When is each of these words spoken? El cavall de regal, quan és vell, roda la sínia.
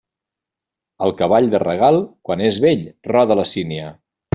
El 1.09 1.13
cavall 1.21 1.51
de 1.53 1.61
regal, 1.67 2.01
quan 2.31 2.45
és 2.49 2.61
vell, 2.67 2.87
roda 3.15 3.43
la 3.43 3.51
sínia. 3.57 3.97